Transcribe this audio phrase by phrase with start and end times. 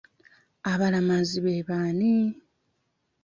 [0.71, 2.15] Abalamazi be b'ani?